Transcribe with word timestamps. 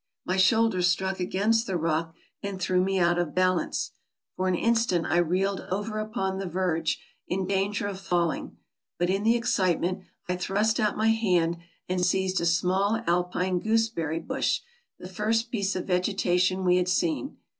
My 0.25 0.35
shoulder 0.35 0.81
struck 0.81 1.19
against 1.19 1.67
the 1.67 1.77
rock 1.77 2.15
and 2.41 2.59
threw 2.59 2.83
me 2.83 2.97
out 2.97 3.19
of 3.19 3.35
balance; 3.35 3.91
for 4.35 4.47
an 4.47 4.55
instant 4.55 5.05
I 5.07 5.17
reeled 5.17 5.61
over 5.69 5.99
upon 5.99 6.39
the 6.39 6.47
verge, 6.47 6.99
in 7.27 7.45
danger 7.45 7.85
of 7.85 7.99
falling, 7.99 8.57
but 8.97 9.11
in 9.11 9.21
the 9.21 9.35
excitement 9.35 10.03
I 10.27 10.37
thrust 10.37 10.79
out 10.79 10.97
my 10.97 11.09
hand 11.09 11.59
and 11.87 12.03
seized 12.03 12.41
a 12.41 12.47
small 12.47 13.03
alpine 13.05 13.59
gooseberry 13.59 14.17
bush, 14.19 14.61
the 14.97 15.07
first 15.07 15.51
piece 15.51 15.75
of 15.75 15.85
vegetation 15.85 16.65
we 16.65 16.77
had 16.77 16.89
seen. 16.89 17.37